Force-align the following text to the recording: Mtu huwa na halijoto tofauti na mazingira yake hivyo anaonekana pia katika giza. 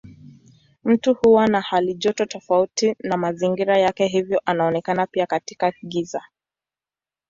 Mtu 0.83 1.13
huwa 1.13 1.47
na 1.47 1.61
halijoto 1.61 2.25
tofauti 2.25 2.95
na 2.99 3.17
mazingira 3.17 3.77
yake 3.77 4.07
hivyo 4.07 4.41
anaonekana 4.45 5.07
pia 5.07 5.25
katika 5.25 5.73
giza. 5.87 6.23